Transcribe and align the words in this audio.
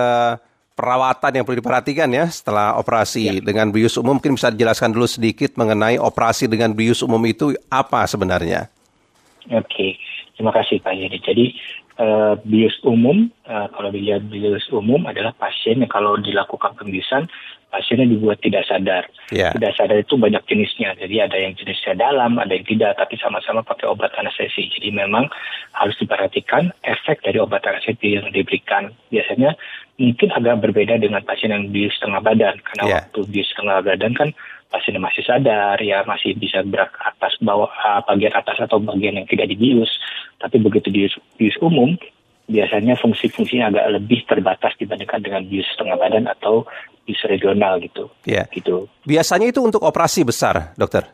perawatan 0.77 1.41
yang 1.41 1.41
perlu 1.41 1.57
diperhatikan 1.57 2.05
ya 2.13 2.29
setelah 2.29 2.77
operasi 2.77 3.41
ya. 3.41 3.41
dengan 3.41 3.73
bius 3.73 3.97
umum, 3.97 4.21
mungkin 4.21 4.37
bisa 4.37 4.53
dijelaskan 4.53 4.93
dulu 4.93 5.09
sedikit 5.09 5.57
mengenai 5.57 5.97
operasi 5.97 6.45
dengan 6.45 6.77
bius 6.77 7.01
umum 7.01 7.25
itu 7.25 7.57
apa 7.73 8.05
sebenarnya? 8.05 8.69
Oke, 9.49 9.97
terima 10.37 10.53
kasih 10.53 10.77
Pak 10.85 10.93
Yedi. 10.93 11.17
Jadi 11.17 11.45
uh, 11.97 12.37
bius 12.45 12.77
umum, 12.85 13.25
uh, 13.49 13.73
kalau 13.73 13.89
dilihat 13.89 14.29
bius 14.29 14.69
umum 14.69 15.01
adalah 15.09 15.33
pasien 15.33 15.81
yang 15.81 15.89
kalau 15.89 16.13
dilakukan 16.21 16.77
pembiusan 16.77 17.25
pasiennya 17.71 18.11
dibuat 18.11 18.43
tidak 18.43 18.67
sadar. 18.67 19.07
Yeah. 19.31 19.55
Tidak 19.55 19.71
sadar 19.79 19.97
itu 20.03 20.19
banyak 20.19 20.43
jenisnya. 20.45 20.93
Jadi 20.99 21.15
ada 21.23 21.37
yang 21.39 21.55
jenisnya 21.55 21.95
dalam, 21.95 22.35
ada 22.37 22.51
yang 22.51 22.67
tidak, 22.67 22.99
tapi 22.99 23.15
sama-sama 23.17 23.63
pakai 23.63 23.87
obat 23.87 24.11
anestesi. 24.19 24.67
Jadi 24.67 24.91
memang 24.91 25.31
harus 25.73 25.95
diperhatikan 25.97 26.75
efek 26.83 27.23
dari 27.23 27.39
obat 27.39 27.63
anestesi 27.63 28.19
yang 28.19 28.27
diberikan. 28.35 28.91
Biasanya 29.07 29.55
mungkin 29.95 30.29
agak 30.35 30.59
berbeda 30.67 30.99
dengan 30.99 31.23
pasien 31.23 31.55
yang 31.55 31.71
di 31.71 31.87
setengah 31.87 32.19
badan. 32.19 32.59
Karena 32.59 32.83
yeah. 32.83 32.95
waktu 33.01 33.19
di 33.31 33.41
setengah 33.47 33.77
badan 33.87 34.13
kan 34.13 34.29
pasien 34.67 34.99
masih 34.99 35.23
sadar, 35.23 35.79
ya 35.79 36.03
masih 36.03 36.35
bisa 36.35 36.63
gerak 36.67 36.91
atas 36.99 37.39
bawah, 37.39 37.71
uh, 37.71 38.03
bagian 38.07 38.35
atas 38.35 38.59
atau 38.59 38.83
bagian 38.83 39.15
yang 39.15 39.27
tidak 39.31 39.47
dibius. 39.47 39.91
Tapi 40.43 40.59
begitu 40.59 40.91
di 40.91 41.07
bius 41.39 41.57
umum, 41.63 41.95
biasanya 42.51 42.99
fungsi-fungsinya 42.99 43.71
agak 43.71 43.85
lebih 43.95 44.27
terbatas 44.27 44.75
dibandingkan 44.75 45.23
dengan 45.23 45.47
bius 45.47 45.65
setengah 45.71 45.95
badan 45.95 46.27
atau 46.27 46.67
bius 47.07 47.23
regional 47.25 47.79
gitu. 47.79 48.11
Ya. 48.27 48.45
Gitu. 48.51 48.91
Biasanya 49.07 49.49
itu 49.49 49.63
untuk 49.63 49.81
operasi 49.81 50.27
besar, 50.27 50.75
dokter? 50.75 51.07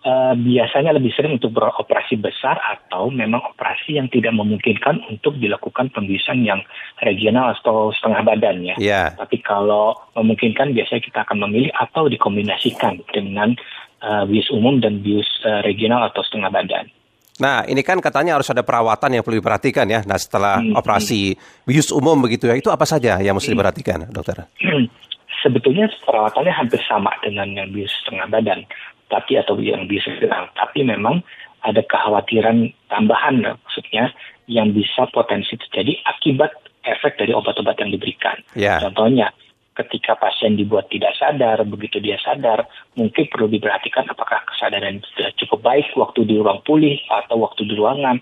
Uh, 0.00 0.32
biasanya 0.32 0.96
lebih 0.96 1.12
sering 1.12 1.36
untuk 1.36 1.52
beroperasi 1.52 2.16
besar 2.16 2.56
atau 2.56 3.12
memang 3.12 3.52
operasi 3.52 4.00
yang 4.00 4.08
tidak 4.08 4.32
memungkinkan 4.32 4.96
untuk 5.12 5.36
dilakukan 5.36 5.92
pembiusan 5.92 6.40
yang 6.40 6.64
regional 7.04 7.52
atau 7.52 7.92
setengah 7.92 8.24
badan 8.24 8.64
ya. 8.64 8.76
Yeah. 8.80 9.12
Tapi 9.20 9.44
kalau 9.44 9.92
memungkinkan 10.16 10.72
biasanya 10.72 11.04
kita 11.04 11.28
akan 11.28 11.44
memilih 11.44 11.68
atau 11.76 12.08
dikombinasikan 12.08 13.04
dengan 13.12 13.52
uh, 14.00 14.24
bius 14.24 14.48
umum 14.48 14.80
dan 14.80 15.04
bius 15.04 15.28
uh, 15.44 15.60
regional 15.68 16.08
atau 16.08 16.24
setengah 16.24 16.48
badan. 16.48 16.88
Nah, 17.40 17.64
ini 17.64 17.80
kan 17.80 17.98
katanya 18.04 18.36
harus 18.36 18.52
ada 18.52 18.60
perawatan 18.60 19.16
yang 19.16 19.24
perlu 19.24 19.40
diperhatikan 19.40 19.88
ya. 19.88 20.04
Nah, 20.04 20.20
setelah 20.20 20.60
hmm, 20.60 20.76
operasi 20.76 21.34
hmm. 21.34 21.66
bius 21.66 21.88
umum 21.90 22.20
begitu 22.20 22.46
ya, 22.46 22.54
itu 22.54 22.68
apa 22.68 22.84
saja 22.84 23.16
yang 23.18 23.32
mesti 23.32 23.50
hmm. 23.50 23.56
diperhatikan, 23.56 23.98
dokter? 24.12 24.44
Sebetulnya 25.42 25.88
perawatannya 26.04 26.52
hampir 26.52 26.80
sama 26.84 27.16
dengan 27.24 27.48
yang 27.56 27.72
bius 27.72 27.90
setengah 28.04 28.28
badan, 28.28 28.60
tapi 29.08 29.40
atau 29.40 29.56
yang 29.56 29.88
bius 29.88 30.04
sedang. 30.20 30.52
Tapi 30.52 30.84
memang 30.84 31.24
ada 31.64 31.80
kekhawatiran 31.80 32.68
tambahan, 32.92 33.40
maksudnya 33.40 34.12
yang 34.44 34.76
bisa 34.76 35.08
potensi 35.08 35.56
terjadi 35.56 35.96
akibat 36.04 36.52
efek 36.84 37.16
dari 37.16 37.32
obat-obat 37.32 37.76
yang 37.80 37.92
diberikan. 37.92 38.36
Yeah. 38.52 38.84
Contohnya, 38.84 39.32
ketika 39.84 40.16
pasien 40.16 40.56
dibuat 40.56 40.92
tidak 40.92 41.16
sadar, 41.16 41.64
begitu 41.64 42.02
dia 42.02 42.20
sadar, 42.20 42.68
mungkin 42.98 43.24
perlu 43.30 43.48
diperhatikan 43.48 44.04
apakah 44.10 44.44
kesadaran 44.48 45.00
sudah 45.14 45.32
cukup 45.40 45.60
baik 45.64 45.88
waktu 45.96 46.28
di 46.28 46.36
ruang 46.36 46.60
pulih 46.66 47.00
atau 47.08 47.40
waktu 47.44 47.64
di 47.64 47.74
ruangan. 47.78 48.20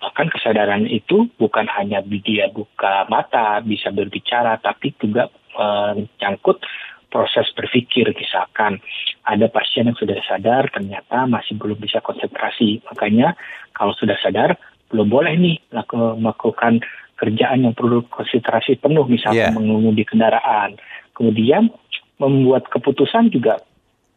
Bahkan 0.00 0.26
kesadaran 0.32 0.88
itu 0.88 1.28
bukan 1.36 1.68
hanya 1.76 2.00
dia 2.06 2.48
buka 2.48 3.04
mata, 3.12 3.60
bisa 3.60 3.92
berbicara, 3.92 4.56
tapi 4.62 4.96
juga 4.96 5.28
menyangkut 5.58 6.62
proses 7.10 7.50
berpikir. 7.52 8.08
Misalkan 8.14 8.80
ada 9.26 9.50
pasien 9.52 9.90
yang 9.90 9.98
sudah 9.98 10.16
sadar, 10.24 10.70
ternyata 10.72 11.28
masih 11.28 11.58
belum 11.60 11.76
bisa 11.76 12.00
konsentrasi. 12.00 12.80
Makanya 12.88 13.36
kalau 13.76 13.92
sudah 13.92 14.16
sadar, 14.22 14.56
belum 14.88 15.06
boleh 15.06 15.36
nih 15.36 15.56
melakukan 16.18 16.82
kerjaan 17.20 17.68
yang 17.68 17.76
perlu 17.76 18.08
konsentrasi 18.08 18.80
penuh, 18.80 19.04
misalnya 19.04 19.52
yeah. 19.52 19.54
mengemudi 19.54 20.08
kendaraan. 20.08 20.80
Kemudian 21.12 21.68
membuat 22.16 22.72
keputusan 22.72 23.28
juga 23.28 23.60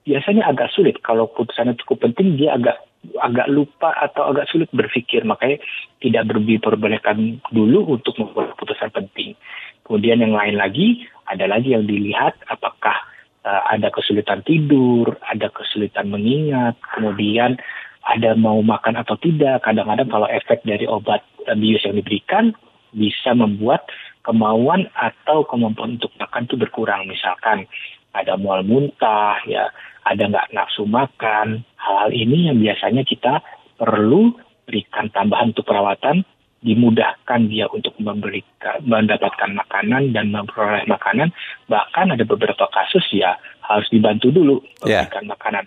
biasanya 0.08 0.48
agak 0.48 0.72
sulit. 0.72 1.04
Kalau 1.04 1.28
keputusannya 1.28 1.76
cukup 1.84 2.08
penting, 2.08 2.40
dia 2.40 2.56
agak 2.56 2.80
agak 3.20 3.52
lupa 3.52 3.92
atau 4.00 4.32
agak 4.32 4.48
sulit 4.48 4.72
berpikir. 4.72 5.28
Makanya 5.28 5.60
tidak 6.00 6.32
diperbolehkan 6.32 7.44
dulu 7.52 8.00
untuk 8.00 8.16
membuat 8.16 8.56
keputusan 8.56 8.96
penting. 8.96 9.36
Kemudian 9.84 10.24
yang 10.24 10.32
lain 10.32 10.56
lagi, 10.56 11.04
ada 11.28 11.44
lagi 11.44 11.76
yang 11.76 11.84
dilihat 11.84 12.40
apakah 12.48 12.96
uh, 13.44 13.68
ada 13.68 13.92
kesulitan 13.92 14.40
tidur, 14.48 15.20
ada 15.28 15.52
kesulitan 15.52 16.08
mengingat, 16.08 16.80
kemudian 16.96 17.60
ada 18.04 18.36
mau 18.40 18.60
makan 18.64 18.96
atau 19.00 19.20
tidak. 19.20 19.64
Kadang-kadang 19.64 20.08
kalau 20.08 20.28
efek 20.32 20.64
dari 20.64 20.88
obat 20.88 21.24
bius 21.60 21.84
yang 21.84 22.00
diberikan, 22.00 22.56
bisa 22.94 23.34
membuat 23.34 23.86
kemauan 24.24 24.88
atau 24.96 25.44
kemampuan 25.44 26.00
untuk 26.00 26.14
makan 26.18 26.48
itu 26.48 26.56
berkurang. 26.56 27.06
Misalkan 27.06 27.68
ada 28.16 28.40
mual 28.40 28.64
muntah, 28.64 29.42
ya, 29.50 29.70
ada 30.08 30.24
nggak 30.30 30.56
nafsu 30.56 30.88
makan. 30.88 31.68
Hal-hal 31.76 32.12
ini 32.16 32.48
yang 32.50 32.58
biasanya 32.62 33.04
kita 33.04 33.44
perlu 33.76 34.32
berikan 34.64 35.12
tambahan 35.12 35.52
untuk 35.52 35.68
perawatan, 35.68 36.24
dimudahkan 36.64 37.52
dia 37.52 37.68
untuk 37.68 37.92
memberikan, 38.00 38.80
mendapatkan 38.88 39.52
makanan 39.52 40.16
dan 40.16 40.32
memperoleh 40.32 40.88
makanan. 40.88 41.36
Bahkan 41.68 42.16
ada 42.16 42.24
beberapa 42.24 42.66
kasus 42.72 43.04
ya 43.12 43.36
harus 43.68 43.88
dibantu 43.92 44.32
dulu 44.32 44.64
ya. 44.88 45.04
memberikan 45.04 45.26
yeah. 45.28 45.34
makanan. 45.36 45.66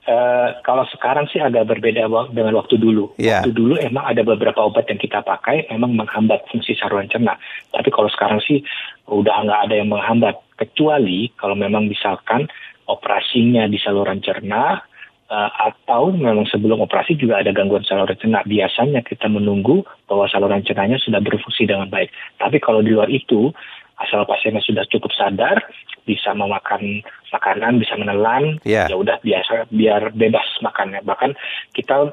Eh, 0.02 0.50
kalau 0.66 0.82
sekarang 0.90 1.30
sih 1.30 1.38
agak 1.38 1.70
berbeda 1.70 2.10
dengan 2.34 2.58
waktu 2.58 2.82
dulu. 2.82 3.14
Iya. 3.22 3.46
Waktu 3.46 3.54
dulu 3.54 3.78
emang 3.78 4.10
ada 4.10 4.26
beberapa 4.26 4.66
obat 4.66 4.90
yang 4.90 4.98
kita 4.98 5.22
pakai 5.22 5.70
memang 5.70 5.94
menghambat 5.94 6.42
fungsi 6.50 6.74
saluran 6.74 7.06
cerna. 7.06 7.38
Tapi 7.70 7.94
kalau 7.94 8.10
sekarang 8.10 8.42
sih 8.42 8.66
udah 9.06 9.46
nggak 9.46 9.62
ada 9.70 9.76
yang 9.78 9.94
menghambat. 9.94 10.42
Kecuali 10.58 11.30
kalau 11.38 11.54
memang 11.54 11.86
misalkan 11.86 12.50
operasinya 12.90 13.70
di 13.70 13.78
saluran 13.78 14.26
cerna 14.26 14.82
eh, 15.30 15.52
atau 15.70 16.10
memang 16.10 16.50
sebelum 16.50 16.82
operasi 16.82 17.14
juga 17.14 17.46
ada 17.46 17.54
gangguan 17.54 17.86
saluran 17.86 18.18
cerna. 18.18 18.42
Biasanya 18.42 19.06
kita 19.06 19.30
menunggu 19.30 19.86
bahwa 20.10 20.26
saluran 20.34 20.66
cernanya 20.66 20.98
sudah 20.98 21.22
berfungsi 21.22 21.70
dengan 21.70 21.86
baik. 21.94 22.10
Tapi 22.42 22.58
kalau 22.58 22.82
di 22.82 22.90
luar 22.90 23.06
itu, 23.14 23.54
asal 24.02 24.26
pasiennya 24.26 24.62
sudah 24.66 24.84
cukup 24.90 25.14
sadar, 25.14 25.62
bisa 26.04 26.34
memakan 26.34 27.06
makanan, 27.30 27.78
bisa 27.78 27.94
menelan, 27.96 28.58
Iya. 28.66 28.90
ya 28.90 28.96
udah 28.98 29.22
biasa 29.22 29.70
biar 29.70 30.12
bebas 30.12 30.46
makannya. 30.60 31.06
Bahkan 31.06 31.32
kita 31.78 32.10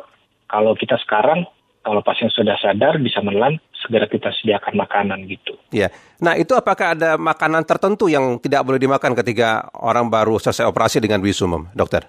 kalau 0.47 0.73
kita 0.77 1.01
sekarang 1.01 1.49
kalau 1.81 2.05
pasien 2.05 2.29
sudah 2.29 2.59
sadar 2.61 3.01
bisa 3.01 3.25
menelan, 3.25 3.57
segera 3.73 4.05
kita 4.05 4.29
sediakan 4.37 4.77
makanan 4.77 5.25
gitu. 5.25 5.57
Ya. 5.73 5.89
Nah, 6.21 6.37
itu 6.37 6.53
apakah 6.53 6.93
ada 6.93 7.17
makanan 7.17 7.65
tertentu 7.65 8.13
yang 8.13 8.37
tidak 8.37 8.61
boleh 8.67 8.77
dimakan 8.77 9.17
ketika 9.17 9.73
orang 9.73 10.13
baru 10.13 10.37
selesai 10.37 10.69
operasi 10.69 11.01
dengan 11.01 11.25
bius 11.25 11.41
umum, 11.41 11.65
dokter? 11.73 12.05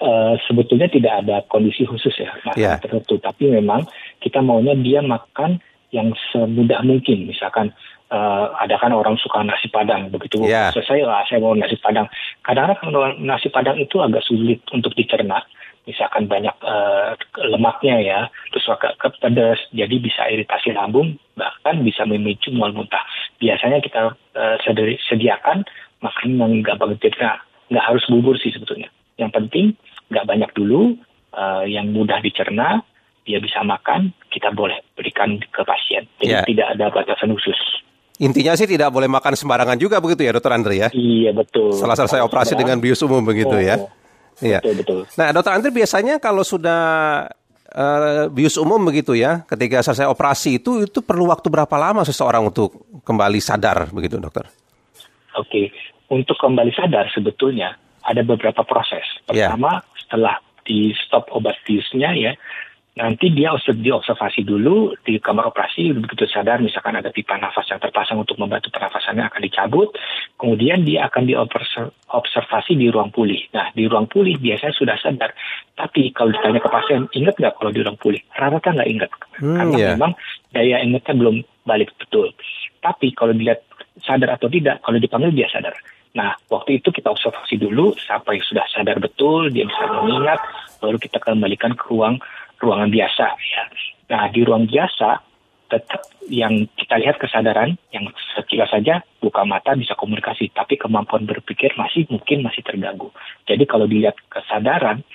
Eh, 0.00 0.34
sebetulnya 0.48 0.88
tidak 0.88 1.12
ada 1.20 1.44
kondisi 1.52 1.84
khusus 1.84 2.16
ya 2.16 2.32
makanan 2.40 2.56
Iya. 2.56 2.72
tertentu, 2.80 3.20
tapi 3.20 3.52
memang 3.52 3.84
kita 4.16 4.40
maunya 4.40 4.72
dia 4.72 5.04
makan 5.04 5.60
yang 5.90 6.14
semudah 6.30 6.82
mungkin. 6.82 7.26
Misalkan 7.30 7.74
eh, 8.10 8.44
ada 8.58 8.74
kan 8.78 8.90
orang 8.90 9.14
suka 9.18 9.42
nasi 9.46 9.70
padang, 9.70 10.10
begitu 10.10 10.42
Iya. 10.42 10.74
selesai 10.74 11.06
lah 11.06 11.22
saya 11.30 11.38
mau 11.42 11.54
nasi 11.54 11.78
padang. 11.78 12.10
Kadang-kadang 12.42 13.22
nasi 13.22 13.48
padang 13.50 13.78
itu 13.78 14.02
agak 14.02 14.22
sulit 14.26 14.58
untuk 14.74 14.94
dicerna. 14.98 15.42
Misalkan 15.86 16.28
banyak 16.30 16.54
eh, 16.62 17.10
lemaknya 17.50 17.96
ya, 18.02 18.20
terus 18.50 18.66
agak 18.70 18.98
pedas, 19.18 19.58
jadi 19.70 19.96
bisa 19.98 20.26
iritasi 20.28 20.74
lambung, 20.74 21.16
bahkan 21.34 21.82
bisa 21.82 22.02
memicu 22.06 22.50
mual 22.50 22.74
muntah. 22.74 23.02
Biasanya 23.40 23.80
kita 23.80 24.14
sedi- 24.66 25.00
sediakan 25.08 25.64
makanan 26.04 26.36
yang 26.38 26.52
gampang 26.64 26.96
dicerna, 26.96 27.40
nggak 27.72 27.86
harus 27.86 28.04
bubur 28.08 28.36
sih 28.36 28.52
sebetulnya. 28.52 28.92
Yang 29.16 29.30
penting 29.36 29.66
nggak 30.12 30.26
banyak 30.28 30.50
dulu, 30.52 30.96
eh, 31.32 31.64
yang 31.70 31.94
mudah 31.94 32.20
dicerna, 32.20 32.82
dia 33.24 33.38
bisa 33.38 33.60
makan, 33.62 34.10
kita 34.32 34.50
boleh 34.52 34.80
berikan 34.96 35.36
ke 35.38 35.62
pasien. 35.62 36.08
Jadi 36.18 36.32
Ya. 36.32 36.42
tidak 36.44 36.66
ada 36.78 36.86
batasan 36.90 37.32
khusus. 37.36 37.58
Intinya 38.20 38.52
sih 38.52 38.68
tidak 38.68 38.92
boleh 38.92 39.08
makan 39.08 39.32
sembarangan 39.32 39.80
juga 39.80 39.96
begitu 39.96 40.28
ya, 40.28 40.36
dokter 40.36 40.52
Andri 40.52 40.76
ya? 40.84 40.88
Iya 40.92 41.32
betul. 41.32 41.72
Setelah 41.72 41.96
selesai 41.96 42.20
operasi 42.20 42.52
dengan 42.52 42.76
bius 42.76 43.00
umum 43.00 43.24
begitu 43.24 43.56
ya? 43.56 43.80
Oh, 43.80 43.88
Iya. 44.40 44.60
Betul 44.64 44.76
betul. 44.80 45.00
Nah, 45.20 45.28
dokter 45.32 45.52
Andri 45.52 45.70
biasanya 45.72 46.16
kalau 46.16 46.40
sudah 46.44 46.80
eh, 47.70 48.24
bius 48.32 48.58
umum 48.58 48.82
begitu 48.82 49.14
ya, 49.14 49.46
ketika 49.46 49.80
selesai 49.80 50.08
operasi 50.10 50.58
itu 50.58 50.84
itu 50.84 51.00
perlu 51.00 51.30
waktu 51.30 51.46
berapa 51.48 51.76
lama 51.78 52.02
seseorang 52.02 52.50
untuk 52.50 52.76
kembali 53.06 53.38
sadar 53.38 53.88
begitu, 53.94 54.18
dokter? 54.18 54.48
Oke, 55.38 55.70
untuk 56.10 56.34
kembali 56.36 56.74
sadar 56.74 57.06
sebetulnya 57.14 57.78
ada 58.02 58.20
beberapa 58.26 58.66
proses. 58.66 59.06
Ya. 59.30 59.54
Pertama, 59.54 59.80
setelah 59.94 60.34
di 60.66 60.90
stop 60.98 61.30
obat 61.30 61.54
biusnya 61.62 62.10
ya, 62.18 62.32
nanti 63.00 63.32
dia 63.32 63.56
obs- 63.56 63.72
diobservasi 63.72 64.44
dulu 64.44 64.92
di 65.00 65.16
kamar 65.16 65.48
operasi 65.48 65.96
begitu 65.96 66.28
sadar 66.28 66.60
misalkan 66.60 67.00
ada 67.00 67.08
pipa 67.08 67.40
nafas 67.40 67.64
yang 67.72 67.80
terpasang 67.80 68.20
untuk 68.20 68.36
membantu 68.36 68.68
pernafasannya 68.68 69.24
akan 69.24 69.40
dicabut. 69.40 69.88
Kemudian 70.36 70.84
dia 70.84 71.08
akan 71.08 71.24
diobservasi 71.24 72.76
di 72.76 72.92
ruang 72.92 73.08
pulih. 73.08 73.40
Nah 73.56 73.72
di 73.72 73.88
ruang 73.88 74.04
pulih 74.04 74.36
biasanya 74.36 74.76
sudah 74.76 74.96
sadar. 75.00 75.32
Tapi 75.72 76.12
kalau 76.12 76.36
ditanya 76.36 76.60
ke 76.60 76.68
pasien 76.68 77.08
ingat 77.16 77.40
nggak 77.40 77.56
kalau 77.56 77.72
di 77.72 77.80
ruang 77.80 77.96
pulih? 77.96 78.20
Rata-rata 78.36 78.76
nggak 78.76 78.90
ingat. 78.92 79.10
Hmm, 79.40 79.56
karena 79.56 79.76
iya. 79.80 79.88
memang 79.96 80.12
daya 80.52 80.76
ingatnya 80.84 81.14
belum 81.16 81.36
balik 81.64 81.96
betul. 81.96 82.36
Tapi 82.84 83.16
kalau 83.16 83.32
dilihat 83.32 83.64
sadar 84.04 84.36
atau 84.36 84.52
tidak 84.52 84.84
kalau 84.84 85.00
dipanggil 85.00 85.32
dia 85.32 85.48
sadar. 85.48 85.72
Nah, 86.10 86.34
waktu 86.50 86.82
itu 86.82 86.90
kita 86.90 87.06
observasi 87.06 87.54
dulu 87.54 87.94
sampai 87.94 88.42
sudah 88.42 88.66
sadar 88.66 88.98
betul, 88.98 89.46
dia 89.46 89.62
bisa 89.62 89.86
mengingat, 89.86 90.42
baru 90.82 90.98
kita 90.98 91.22
kembalikan 91.22 91.78
ke 91.78 91.86
ruang 91.86 92.18
ruangan 92.60 92.92
biasa 92.92 93.26
ya. 93.40 93.62
Nah, 94.12 94.28
di 94.28 94.40
ruang 94.44 94.68
biasa 94.68 95.22
tetap 95.70 96.02
yang 96.26 96.66
kita 96.74 96.98
lihat 96.98 97.16
kesadaran 97.22 97.78
yang 97.94 98.10
sekilas 98.34 98.74
saja 98.74 99.06
buka 99.22 99.46
mata 99.46 99.72
bisa 99.78 99.94
komunikasi, 99.94 100.50
tapi 100.50 100.74
kemampuan 100.74 101.24
berpikir 101.30 101.70
masih 101.78 102.10
mungkin 102.10 102.42
masih 102.42 102.66
terganggu. 102.66 103.14
Jadi 103.46 103.64
kalau 103.70 103.86
dilihat 103.86 104.18
kesadaran, 104.26 105.06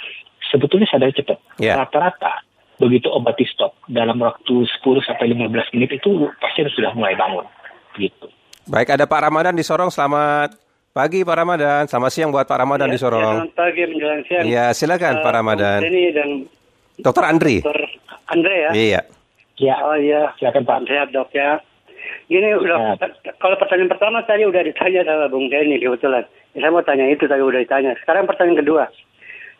sebetulnya 0.47 0.87
sadar 0.87 1.11
cepat. 1.11 1.37
Ya. 1.59 1.75
Rata-rata 1.75 2.41
begitu 2.79 3.07
obat 3.11 3.35
di 3.39 3.47
stop 3.47 3.75
dalam 3.87 4.19
waktu 4.19 4.67
10 4.67 5.07
sampai 5.07 5.31
15 5.31 5.75
menit 5.75 5.99
itu 5.99 6.27
pasien 6.39 6.67
sudah 6.71 6.91
mulai 6.95 7.15
bangun. 7.19 7.43
Gitu. 7.99 8.27
Baik, 8.67 8.95
ada 8.95 9.05
Pak 9.07 9.21
Ramadan 9.31 9.55
di 9.55 9.63
Sorong. 9.63 9.91
Selamat 9.91 10.55
pagi 10.91 11.23
Pak 11.23 11.35
Ramadan. 11.35 11.83
Selamat 11.87 12.11
siang 12.11 12.31
buat 12.31 12.47
Pak 12.47 12.59
Ramadan 12.63 12.87
di 12.91 12.99
Ya, 12.99 13.03
Sorong. 13.03 13.35
Selamat 13.43 13.55
pagi 13.59 13.81
menjelang 13.87 14.21
siang. 14.27 14.43
Iya, 14.47 14.65
silakan 14.71 15.13
Pak 15.19 15.31
Eh, 15.31 15.35
Ramadan. 15.35 15.79
Denny 15.83 16.05
dan 16.15 16.29
Dokter 16.99 17.23
Andri. 17.27 17.59
Dr. 17.61 17.89
Andre 18.31 18.55
ya. 18.55 18.71
Iya. 18.73 19.01
Ya, 19.55 19.75
Oh 19.83 19.95
iya. 19.95 20.35
silakan 20.35 20.67
Pak. 20.67 20.87
Sehat 20.87 21.09
dok 21.15 21.31
ya. 21.31 21.59
Gini 22.25 22.57
udah 22.57 22.97
kalau 23.37 23.55
pertanyaan 23.57 23.89
pertama 23.89 24.21
tadi 24.25 24.45
udah 24.45 24.61
ditanya 24.65 25.05
sama 25.05 25.29
Bung 25.29 25.47
Denny 25.49 25.77
kebetulan. 25.77 26.25
Ya, 26.53 26.65
saya 26.65 26.71
mau 26.73 26.85
tanya 26.85 27.05
itu 27.07 27.25
tadi 27.25 27.41
udah 27.41 27.61
ditanya. 27.61 27.93
Sekarang 28.01 28.25
pertanyaan 28.25 28.61
kedua. 28.61 28.83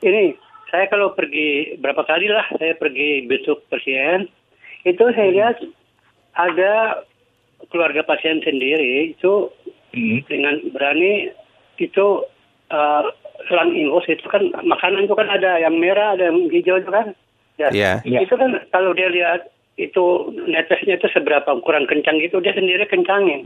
Ini 0.01 0.33
saya 0.69 0.89
kalau 0.89 1.13
pergi 1.13 1.77
berapa 1.77 2.01
kali 2.03 2.27
lah 2.27 2.45
saya 2.57 2.73
pergi 2.75 3.23
besok 3.29 3.63
pasien 3.69 4.27
itu 4.83 5.03
saya 5.13 5.29
lihat 5.31 5.57
ada 6.35 7.05
keluarga 7.71 8.03
pasien 8.03 8.41
sendiri 8.43 9.13
itu 9.15 9.49
Hmm. 9.95 10.19
dengan 10.27 10.59
berani 10.75 11.31
itu 11.79 12.05
uh, 12.67 13.03
selang 13.47 13.71
ingus 13.71 14.03
itu 14.11 14.27
kan 14.27 14.43
makanan 14.67 15.07
itu 15.07 15.15
kan 15.15 15.31
ada 15.31 15.55
yang 15.55 15.79
merah 15.79 16.19
ada 16.19 16.27
yang 16.27 16.51
hijau 16.51 16.75
itu 16.75 16.91
kan 16.91 17.15
ya 17.55 17.67
Iya. 17.71 17.91
Iya. 18.01 18.19
itu 18.21 18.33
kan 18.33 18.51
kalau 18.69 18.91
dia 18.91 19.07
lihat 19.07 19.47
itu 19.75 20.03
netesnya 20.45 20.95
itu 20.95 21.07
seberapa 21.09 21.47
kurang 21.59 21.83
kencang 21.85 22.19
gitu 22.19 22.39
dia 22.39 22.51
sendiri 22.51 22.83
kencangin 22.85 23.43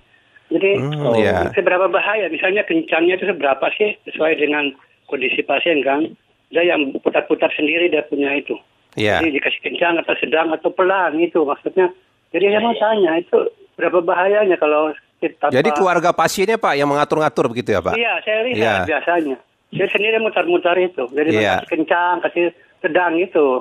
jadi 0.49 0.71
Hmm, 0.77 1.13
iya. 1.15 1.49
seberapa 1.53 1.85
bahaya 1.85 2.25
misalnya 2.27 2.61
kencangnya 2.63 3.15
itu 3.15 3.25
seberapa 3.25 3.65
sih 3.73 3.97
sesuai 4.03 4.37
dengan 4.37 4.73
kondisi 5.05 5.41
pasien 5.41 5.81
kan 5.81 6.05
dia 6.49 6.65
yang 6.65 6.93
putar-putar 6.95 7.49
sendiri 7.51 7.87
dia 7.87 8.01
punya 8.03 8.33
itu 8.33 8.57
Iya. 8.93 9.21
jadi 9.21 9.37
dikasih 9.37 9.61
kencang 9.63 10.01
atau 10.01 10.17
sedang 10.17 10.49
atau 10.49 10.69
pelan 10.69 11.17
itu 11.17 11.41
maksudnya 11.41 11.93
jadi 12.29 12.45
saya 12.51 12.61
mau 12.61 12.73
tanya 12.75 13.11
itu 13.17 13.37
berapa 13.73 14.01
bahayanya 14.01 14.53
kalau 14.55 14.89
kita 15.19 15.51
Jadi 15.51 15.69
keluarga 15.71 16.09
pasiennya 16.09 16.55
Pak 16.55 16.73
yang 16.73 16.87
mengatur-ngatur 16.87 17.51
begitu 17.51 17.75
ya 17.75 17.83
Pak? 17.83 17.91
Iya, 17.91 18.13
saya 18.23 18.39
lihat 18.45 18.55
Iya. 18.55 18.73
biasanya. 18.87 19.35
Dia 19.67 19.87
sendiri 19.87 20.15
mutar-mutar 20.17 20.79
itu. 20.79 21.03
Jadi 21.09 21.35
kasih 21.35 21.67
kencang, 21.67 22.15
kasih 22.23 22.45
sedang 22.79 23.19
itu. 23.19 23.59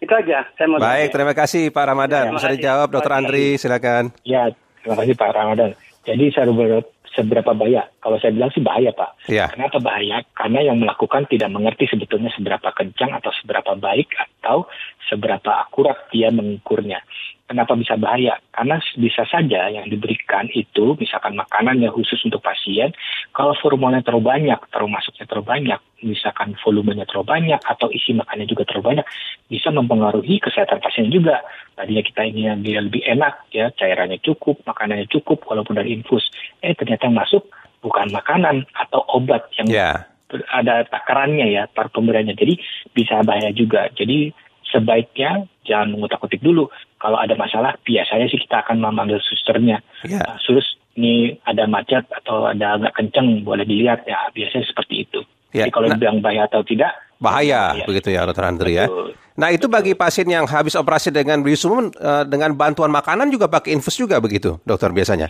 Itu 0.00 0.12
aja. 0.16 0.48
Saya 0.56 0.66
mau 0.66 0.80
Baik, 0.80 1.12
tanya. 1.12 1.14
terima 1.14 1.34
kasih 1.36 1.62
Pak 1.68 1.84
Ramadan. 1.92 2.24
Bisa 2.32 2.48
dijawab 2.48 2.88
Dokter 2.88 3.12
Andri, 3.12 3.60
silakan. 3.60 4.16
Ya, 4.24 4.48
terima 4.80 4.96
kasih 4.96 5.14
Pak 5.14 5.30
Ramadan. 5.36 5.70
Jadi 6.08 6.24
seberapa, 6.32 6.80
seberapa 7.12 7.52
bahaya? 7.52 7.84
Kalau 8.00 8.16
saya 8.16 8.32
bilang 8.32 8.48
sih 8.56 8.64
bahaya 8.64 8.90
Pak. 8.96 9.28
Iya. 9.28 9.52
Kenapa 9.52 9.76
bahaya? 9.76 10.24
Karena 10.32 10.60
yang 10.64 10.80
melakukan 10.80 11.28
tidak 11.28 11.52
mengerti 11.52 11.84
sebetulnya 11.84 12.32
seberapa 12.32 12.72
kencang 12.72 13.12
atau 13.20 13.28
seberapa 13.36 13.76
baik 13.76 14.08
atau 14.16 14.64
seberapa 15.04 15.68
akurat 15.68 16.08
dia 16.08 16.32
mengukurnya. 16.32 17.04
Kenapa 17.50 17.74
bisa 17.74 17.98
bahaya? 17.98 18.38
Karena 18.54 18.78
bisa 18.94 19.26
saja 19.26 19.66
yang 19.74 19.90
diberikan 19.90 20.46
itu, 20.54 20.94
misalkan 21.02 21.34
makanan 21.34 21.82
yang 21.82 21.90
khusus 21.90 22.22
untuk 22.22 22.38
pasien, 22.46 22.94
kalau 23.34 23.58
volumenya 23.58 24.06
terlalu 24.06 24.30
banyak, 24.30 24.54
terlalu 24.70 24.94
masuknya 24.94 25.26
terlalu 25.26 25.58
banyak, 25.58 25.80
misalkan 26.06 26.54
volumenya 26.62 27.10
terlalu 27.10 27.26
banyak 27.26 27.58
atau 27.66 27.90
isi 27.90 28.14
makannya 28.14 28.46
juga 28.46 28.70
terlalu 28.70 28.94
banyak, 28.94 29.06
bisa 29.50 29.74
mempengaruhi 29.74 30.38
kesehatan 30.38 30.78
pasien 30.78 31.10
juga. 31.10 31.42
Tadinya 31.74 32.06
kita 32.06 32.22
ingin 32.22 32.44
yang 32.54 32.60
dia 32.62 32.78
lebih 32.86 33.02
enak, 33.02 33.50
ya 33.50 33.74
cairannya 33.74 34.22
cukup, 34.22 34.62
makanannya 34.62 35.10
cukup, 35.10 35.42
walaupun 35.42 35.74
dari 35.74 35.90
infus. 35.98 36.30
Eh 36.62 36.78
ternyata 36.78 37.10
yang 37.10 37.18
masuk 37.18 37.50
bukan 37.82 38.14
makanan 38.14 38.62
atau 38.78 39.02
obat 39.10 39.50
yang 39.58 39.66
Ya. 39.66 40.06
ada 40.54 40.86
takarannya 40.86 41.50
ya 41.50 41.66
pemberiannya. 41.74 42.38
Jadi 42.38 42.62
bisa 42.94 43.18
bahaya 43.26 43.50
juga. 43.50 43.90
Jadi 43.90 44.30
sebaiknya 44.70 45.50
jangan 45.70 45.94
mengutak-utik 45.94 46.42
dulu. 46.42 46.66
kalau 46.98 47.16
ada 47.16 47.32
masalah 47.38 47.78
biasanya 47.86 48.26
sih 48.26 48.42
kita 48.42 48.66
akan 48.66 48.82
memanggil 48.82 49.22
susternya. 49.22 49.78
Ya. 50.04 50.20
Uh, 50.26 50.36
sus 50.42 50.66
ini 50.98 51.38
ada 51.46 51.64
macet 51.70 52.04
atau 52.10 52.50
ada 52.50 52.76
agak 52.76 52.98
kenceng 52.98 53.46
boleh 53.46 53.62
dilihat 53.62 54.02
ya 54.04 54.18
biasanya 54.34 54.66
seperti 54.66 55.06
itu. 55.06 55.20
Ya, 55.54 55.64
Jadi 55.64 55.70
kalau 55.72 55.86
nah- 55.88 55.94
dibilang 55.96 56.18
bahaya 56.18 56.50
atau 56.50 56.66
tidak 56.66 56.92
Bahaya, 57.20 57.76
ya, 57.76 57.84
begitu 57.84 58.08
ya, 58.16 58.24
Dokter 58.24 58.48
Andri 58.48 58.80
ya. 58.80 58.88
Betul. 58.88 59.12
Nah, 59.36 59.48
itu 59.52 59.68
bagi 59.68 59.92
pasien 59.92 60.24
yang 60.24 60.48
habis 60.48 60.72
operasi 60.72 61.12
dengan 61.12 61.44
bius 61.44 61.60
umum 61.68 61.92
eh, 61.92 62.24
dengan 62.24 62.56
bantuan 62.56 62.88
makanan 62.88 63.28
juga 63.28 63.44
pakai 63.44 63.76
infus 63.76 64.00
juga 64.00 64.16
begitu, 64.24 64.56
dokter 64.64 64.88
biasanya. 64.88 65.28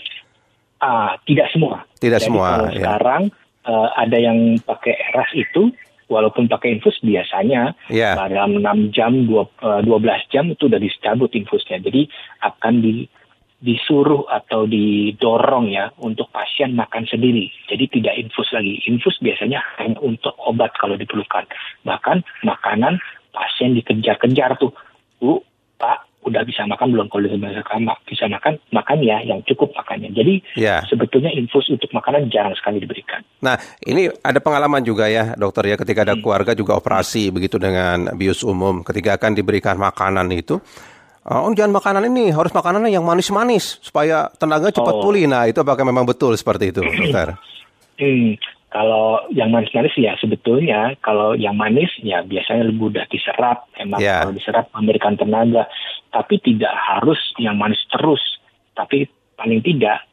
Ah, 0.79 1.19
tidak 1.27 1.51
semua. 1.51 1.83
Tidak 1.99 2.23
Jadi 2.23 2.27
semua, 2.31 2.47
Kalau 2.63 2.71
ya. 2.71 2.79
sekarang 2.79 3.23
eh, 3.67 3.89
ada 3.99 4.17
yang 4.23 4.39
pakai 4.63 4.95
eras 5.11 5.31
itu, 5.35 5.75
walaupun 6.11 6.51
pakai 6.51 6.77
infus 6.77 6.99
biasanya 7.01 7.79
Ya. 7.87 8.19
dalam 8.19 8.59
6 8.59 8.91
jam, 8.91 9.31
dua- 9.31 9.49
eh, 9.63 9.81
12 9.87 10.27
jam 10.35 10.51
itu 10.51 10.67
udah 10.67 10.83
dicabut 10.83 11.31
infusnya. 11.33 11.79
Jadi 11.79 12.11
akan 12.43 12.83
di, 12.83 13.07
disuruh 13.63 14.27
atau 14.27 14.67
didorong 14.67 15.71
ya 15.71 15.95
untuk 16.03 16.27
pasien 16.35 16.75
makan 16.75 17.07
sendiri. 17.07 17.47
Jadi 17.71 17.87
tidak 18.01 18.19
infus 18.19 18.51
lagi. 18.51 18.83
Infus 18.91 19.15
biasanya 19.23 19.63
hanya 19.79 20.03
untuk 20.03 20.35
obat 20.43 20.75
kalau 20.75 20.99
diperlukan. 20.99 21.47
Bahkan 21.87 22.27
makanan 22.43 22.99
pasien 23.31 23.79
dikejar-kejar 23.79 24.59
tuh. 24.59 24.75
Bu, 25.23 25.45
Pak, 25.79 26.10
udah 26.21 26.43
bisa 26.45 26.69
makan 26.69 26.93
belum? 26.93 27.07
Kalau 27.09 27.25
bisa 27.33 27.49
makan, 27.49 27.81
bisa 28.05 28.25
makan, 28.29 28.53
makan 28.71 28.99
ya 29.01 29.25
yang 29.25 29.41
cukup 29.45 29.73
makannya. 29.73 30.13
Jadi 30.13 30.45
Ya. 30.55 30.85
sebetulnya 30.85 31.33
infus 31.33 31.69
untuk 31.69 31.89
makanan 31.91 32.29
jarang 32.29 32.53
sekali 32.53 32.77
diberikan. 32.77 33.25
Nah, 33.41 33.57
ini 33.83 34.13
ada 34.21 34.37
pengalaman 34.37 34.85
juga 34.85 35.09
ya, 35.09 35.33
dokter 35.35 35.73
ya, 35.73 35.77
ketika 35.81 36.05
ada 36.05 36.15
keluarga 36.21 36.53
juga 36.53 36.77
operasi 36.77 37.33
begitu 37.33 37.57
dengan 37.57 38.13
bius 38.15 38.45
umum, 38.45 38.85
ketika 38.85 39.17
akan 39.17 39.33
diberikan 39.33 39.81
makanan 39.81 40.29
itu, 40.31 40.61
oh 41.25 41.51
jangan 41.57 41.73
makanan 41.73 42.05
ini, 42.07 42.29
harus 42.31 42.53
makanannya 42.53 42.93
yang 42.93 43.05
manis-manis 43.05 43.81
supaya 43.81 44.29
tenaga 44.37 44.69
cepat 44.69 44.95
Oh. 45.01 45.09
pulih. 45.09 45.25
Nah, 45.25 45.49
itu 45.49 45.57
apakah 45.61 45.89
memang 45.89 46.05
betul 46.05 46.37
seperti 46.37 46.69
itu, 46.69 46.85
dokter? 47.01 47.41
Hmm, 48.01 48.37
kalau 48.69 49.25
yang 49.29 49.51
manis-manis 49.51 49.93
ya 49.99 50.15
sebetulnya 50.17 50.95
kalau 51.03 51.35
yang 51.35 51.59
manis 51.59 51.91
ya 52.01 52.23
biasanya 52.23 52.69
lebih 52.71 52.89
mudah 52.89 53.05
diserap, 53.09 53.67
emang 53.77 53.99
Ya. 54.01 54.23
kalau 54.25 54.33
diserap 54.33 54.69
memberikan 54.73 55.19
tenaga, 55.19 55.67
tapi 56.11 56.43
tidak 56.43 56.75
harus 56.75 57.19
yang 57.39 57.57
manis 57.57 57.81
terus, 57.91 58.21
tapi 58.75 59.07
paling 59.39 59.63
tidak 59.63 60.05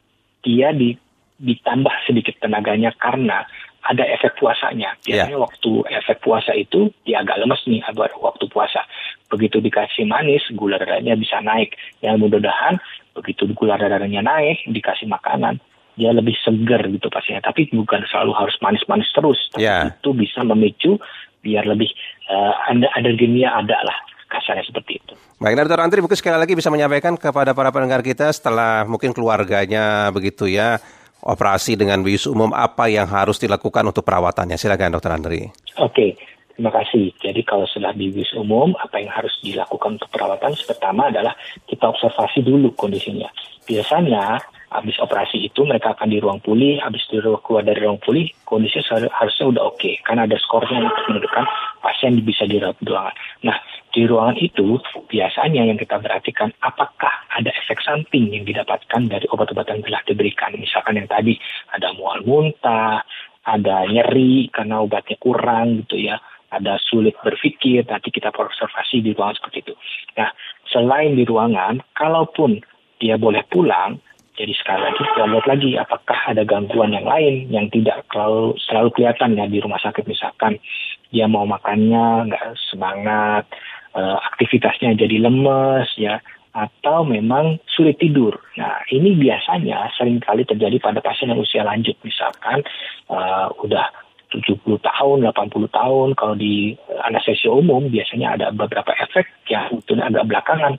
dia 0.46 0.70
di, 0.70 0.94
ditambah 1.42 1.92
sedikit 2.06 2.38
tenaganya 2.38 2.94
karena 2.96 3.44
ada 3.88 4.04
efek 4.04 4.38
puasanya. 4.38 4.94
Biasanya 5.02 5.38
waktu 5.38 5.70
efek 6.02 6.18
puasa 6.20 6.52
itu 6.54 6.90
dia 7.06 7.22
agak 7.22 7.40
lemes 7.40 7.62
nih 7.66 7.80
agak 7.86 8.14
waktu 8.20 8.44
puasa. 8.50 8.84
Begitu 9.32 9.62
dikasih 9.62 10.04
manis, 10.04 10.44
gula 10.54 10.76
darahnya 10.78 11.14
bisa 11.14 11.40
naik. 11.40 11.74
Yang 12.04 12.26
mudah-mudahan 12.26 12.78
begitu 13.16 13.48
gula 13.54 13.78
darahnya 13.80 14.20
naik, 14.20 14.66
dikasih 14.68 15.08
makanan, 15.08 15.62
dia 15.96 16.10
lebih 16.12 16.36
segar 16.42 16.84
gitu 16.90 17.08
pastinya. 17.08 17.40
Tapi 17.48 17.70
bukan 17.72 18.04
selalu 18.12 18.32
harus 18.36 18.56
manis-manis 18.60 19.08
terus. 19.14 19.40
Tapi 19.56 19.64
Ya. 19.64 19.94
itu 19.94 20.10
bisa 20.12 20.44
memicu 20.44 21.00
biar 21.40 21.64
lebih 21.64 21.88
eh, 22.28 22.54
ada 22.68 22.86
alerginya 22.98 23.62
ada 23.62 23.78
lah 23.86 23.98
kasarnya 24.28 24.64
seperti 24.68 25.00
itu. 25.00 25.12
Baik, 25.40 25.56
nah, 25.56 25.64
dokter 25.64 25.80
Andri 25.80 25.98
mungkin 26.04 26.18
sekali 26.20 26.36
lagi 26.36 26.52
bisa 26.52 26.68
menyampaikan 26.68 27.16
kepada 27.16 27.56
para 27.56 27.72
pendengar 27.72 28.04
kita 28.04 28.28
setelah 28.30 28.84
mungkin 28.84 29.16
keluarganya 29.16 30.12
begitu 30.12 30.44
ya, 30.46 30.78
operasi 31.24 31.74
dengan 31.74 32.04
bius 32.04 32.28
umum 32.28 32.52
apa 32.52 32.86
yang 32.92 33.08
harus 33.08 33.40
dilakukan 33.40 33.88
untuk 33.88 34.04
perawatannya. 34.04 34.60
Silakan, 34.60 35.00
dokter 35.00 35.10
Andri. 35.10 35.42
Oke, 35.80 36.14
terima 36.54 36.70
kasih. 36.70 37.10
Jadi 37.18 37.40
kalau 37.42 37.64
sudah 37.66 37.90
di 37.96 38.12
bis 38.12 38.30
umum, 38.36 38.76
apa 38.78 39.00
yang 39.00 39.10
harus 39.10 39.32
dilakukan 39.40 39.98
untuk 39.98 40.10
perawatan? 40.12 40.52
Pertama 40.68 41.08
adalah 41.08 41.32
kita 41.64 41.88
observasi 41.88 42.44
dulu 42.44 42.76
kondisinya. 42.76 43.32
Biasanya 43.64 44.38
habis 44.68 45.00
operasi 45.00 45.48
itu 45.48 45.64
mereka 45.64 45.96
akan 45.96 46.12
di 46.12 46.20
ruang 46.20 46.44
pulih, 46.44 46.76
habis 46.84 47.04
keluar 47.08 47.64
dari 47.64 47.80
ruang 47.80 48.00
pulih, 48.04 48.28
kondisi 48.44 48.84
harusnya 48.88 49.46
udah 49.48 49.62
oke, 49.64 49.90
karena 50.04 50.28
ada 50.28 50.36
skornya 50.36 50.84
untuk 50.84 51.04
menunjukkan 51.08 51.44
pasien 51.80 52.20
bisa 52.20 52.44
dirawat 52.44 52.76
di 52.76 52.86
ruangan. 52.92 53.14
Nah, 53.48 53.56
di 53.88 54.02
ruangan 54.04 54.36
itu 54.36 54.76
biasanya 55.08 55.62
yang 55.64 55.80
kita 55.80 55.96
perhatikan 55.96 56.52
apakah 56.60 57.14
ada 57.32 57.48
efek 57.64 57.80
samping 57.80 58.28
yang 58.28 58.44
didapatkan 58.44 59.08
dari 59.08 59.24
obat-obatan 59.32 59.80
yang 59.80 59.86
telah 59.88 60.02
diberikan. 60.04 60.52
Misalkan 60.60 61.00
yang 61.00 61.08
tadi 61.08 61.40
ada 61.72 61.96
mual 61.96 62.20
muntah, 62.28 63.00
ada 63.48 63.76
nyeri 63.88 64.52
karena 64.52 64.84
obatnya 64.84 65.16
kurang 65.16 65.88
gitu 65.88 66.12
ya, 66.12 66.20
ada 66.52 66.76
sulit 66.76 67.16
berpikir, 67.24 67.88
nanti 67.88 68.12
kita 68.12 68.28
observasi 68.28 69.00
di 69.00 69.16
ruangan 69.16 69.40
seperti 69.40 69.58
itu. 69.64 69.74
Nah, 70.20 70.28
selain 70.68 71.16
di 71.16 71.24
ruangan, 71.24 71.80
kalaupun 71.96 72.60
dia 73.00 73.16
boleh 73.16 73.46
pulang, 73.48 73.96
jadi 74.38 74.54
sekali 74.54 74.80
lagi 74.86 75.02
kita 75.02 75.22
lihat 75.26 75.46
lagi 75.50 75.70
apakah 75.74 76.18
ada 76.30 76.46
gangguan 76.46 76.94
yang 76.94 77.02
lain 77.02 77.50
yang 77.50 77.66
tidak 77.74 78.06
selalu, 78.14 78.54
selalu 78.70 78.88
kelihatan 78.94 79.34
ya 79.34 79.50
di 79.50 79.58
rumah 79.58 79.82
sakit. 79.82 80.06
Misalkan 80.06 80.62
dia 81.10 81.26
mau 81.26 81.42
makannya 81.42 82.30
nggak 82.30 82.54
semangat, 82.70 83.50
eh, 83.98 84.18
aktivitasnya 84.30 84.94
jadi 84.94 85.26
lemes 85.26 85.90
ya, 85.98 86.22
atau 86.54 87.02
memang 87.02 87.58
sulit 87.66 87.98
tidur. 87.98 88.38
Nah 88.54 88.86
ini 88.94 89.18
biasanya 89.18 89.90
sering 89.98 90.22
kali 90.22 90.46
terjadi 90.46 90.78
pada 90.78 91.02
pasien 91.02 91.34
yang 91.34 91.42
usia 91.42 91.66
lanjut. 91.66 91.98
Misalkan 92.06 92.62
eh, 93.10 93.46
udah 93.58 93.90
70 94.30 94.60
tahun, 94.78 95.24
80 95.24 95.66
tahun, 95.72 96.08
kalau 96.14 96.36
di 96.38 96.76
anestesi 97.02 97.48
umum 97.50 97.88
biasanya 97.88 98.38
ada 98.38 98.46
beberapa 98.52 98.92
efek 99.02 99.24
yang 99.50 99.72
sebetulnya 99.72 100.12
agak 100.12 100.24
belakangan 100.28 100.76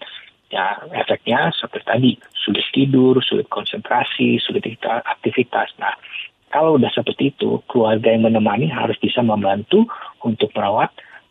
ya 0.50 0.82
efeknya 0.98 1.54
seperti 1.54 1.86
tadi 1.86 2.12
sulit 2.34 2.66
tidur, 2.74 3.22
sulit 3.22 3.46
konsentrasi, 3.50 4.42
sulit 4.42 4.66
aktivitas. 4.84 5.70
Nah, 5.78 5.94
kalau 6.50 6.82
udah 6.82 6.90
seperti 6.90 7.30
itu, 7.38 7.62
keluarga 7.70 8.10
yang 8.10 8.26
menemani 8.26 8.66
harus 8.70 8.98
bisa 8.98 9.22
membantu 9.22 9.86
untuk 10.26 10.50
merawat 10.58 10.90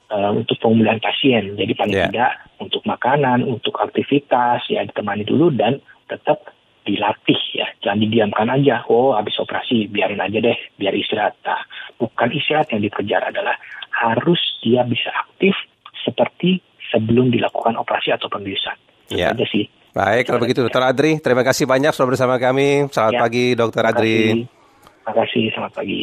eh, 0.08 0.30
untuk 0.32 0.56
pemulihan 0.62 1.02
pasien. 1.02 1.58
Jadi 1.58 1.72
paling 1.74 1.94
Ya. 1.98 2.06
tidak 2.08 2.32
untuk 2.62 2.82
makanan, 2.86 3.42
untuk 3.44 3.76
aktivitas 3.82 4.64
ya 4.70 4.86
ditemani 4.86 5.26
dulu 5.26 5.50
dan 5.52 5.82
tetap 6.06 6.54
dilatih 6.88 7.36
ya, 7.52 7.68
jangan 7.84 8.00
didiamkan 8.00 8.48
aja. 8.48 8.80
Oh, 8.88 9.12
habis 9.12 9.36
operasi 9.36 9.92
biarin 9.92 10.24
aja 10.24 10.40
deh, 10.40 10.56
biar 10.80 10.96
istirahat. 10.96 11.36
Nah, 11.44 11.60
bukan 12.00 12.32
istirahat 12.32 12.72
yang 12.72 12.80
dikejar 12.80 13.28
adalah 13.28 13.60
harus 13.92 14.40
dia 14.64 14.88
bisa 14.88 15.12
aktif 15.12 15.52
seperti 16.00 16.64
sebelum 16.88 17.28
dilakukan 17.28 17.76
operasi 17.76 18.08
atau 18.14 18.32
pembiusan. 18.32 18.87
Itu 19.08 19.18
Ya. 19.18 19.32
aja 19.32 19.46
sih. 19.48 19.64
Baik, 19.96 20.30
kalau 20.30 20.38
begitu 20.38 20.62
Dokter 20.62 20.84
Adri, 20.84 21.18
terima 21.18 21.42
kasih 21.42 21.64
banyak 21.64 21.90
sudah 21.90 22.08
bersama 22.12 22.36
kami. 22.38 22.86
Selamat 22.92 23.14
Ya. 23.16 23.20
pagi 23.24 23.44
Dokter 23.56 23.82
Terima 23.88 23.98
Adri. 23.98 24.18
Terima 24.46 25.12
kasih, 25.24 25.44
selamat 25.56 25.72
pagi. 25.74 26.02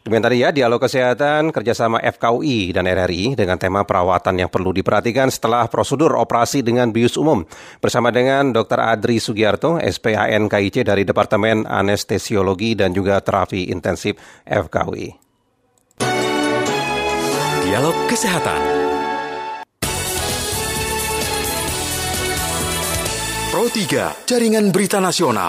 Demikian 0.00 0.24
tadi 0.24 0.36
ya, 0.40 0.48
dialog 0.48 0.80
kesehatan 0.80 1.52
kerjasama 1.52 2.00
FKUI 2.00 2.72
dan 2.72 2.88
RRI 2.88 3.36
dengan 3.36 3.60
tema 3.60 3.84
perawatan 3.84 4.32
yang 4.40 4.48
perlu 4.48 4.72
diperhatikan 4.72 5.28
setelah 5.28 5.68
prosedur 5.68 6.16
operasi 6.16 6.64
dengan 6.64 6.88
bius 6.88 7.20
umum. 7.20 7.44
Bersama 7.84 8.08
dengan 8.08 8.48
Dr. 8.48 8.80
Adri 8.80 9.20
Sugiarto, 9.20 9.76
SPAN 9.76 10.48
KIC 10.48 10.88
dari 10.88 11.04
Departemen 11.04 11.68
Anestesiologi 11.68 12.72
dan 12.72 12.96
juga 12.96 13.20
Terapi 13.20 13.68
Intensif 13.68 14.16
FKUI. 14.48 15.12
Dialog 17.68 17.96
Kesehatan. 18.08 18.79
Pro 23.50 23.66
3, 23.66 24.30
Jaringan 24.30 24.70
Berita 24.70 25.02
Nasional. 25.02 25.48